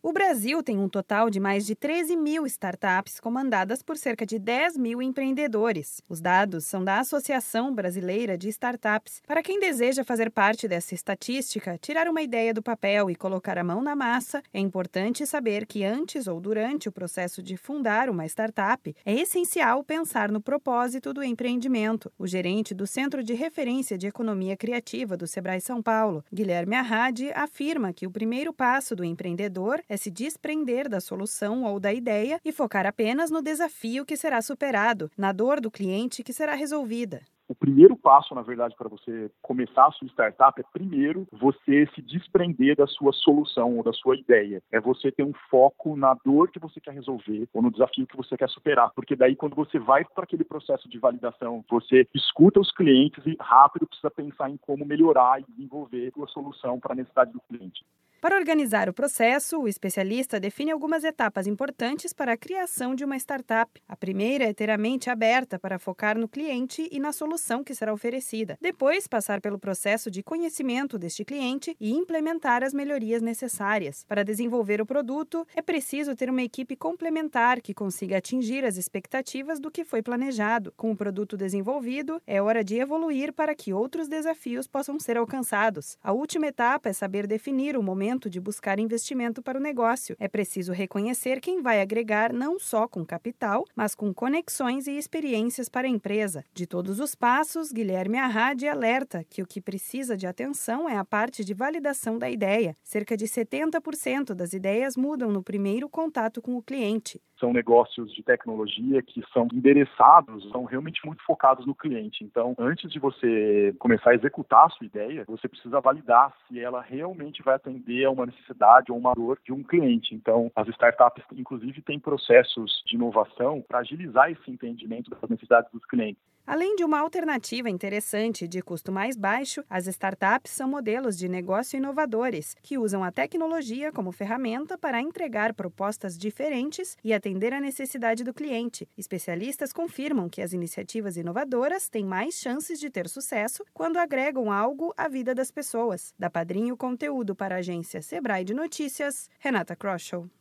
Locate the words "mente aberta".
64.76-65.56